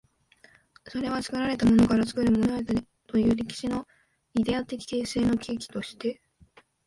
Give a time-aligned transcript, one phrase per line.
[0.87, 2.63] それは作られたものから作るものへ
[3.05, 3.87] という歴史の
[4.33, 6.19] イデヤ的形成の契機として、